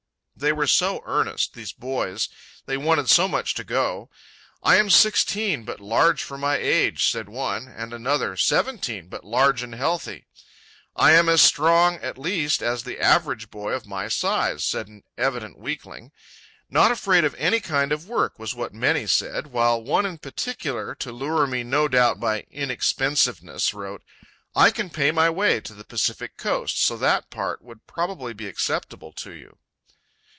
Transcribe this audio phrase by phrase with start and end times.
[0.37, 2.27] They were so earnest, these boys,
[2.65, 4.09] they wanted so much to go.
[4.63, 9.61] "I am sixteen but large for my age," said one; and another, "Seventeen but large
[9.61, 10.25] and healthy."
[10.95, 15.03] "I am as strong at least as the average boy of my size," said an
[15.15, 16.11] evident weakling.
[16.71, 20.95] "Not afraid of any kind of work," was what many said, while one in particular,
[20.95, 24.01] to lure me no doubt by inexpensiveness, wrote:
[24.55, 28.47] "I can pay my way to the Pacific coast, so that part would probably be
[28.47, 29.59] acceptable to you."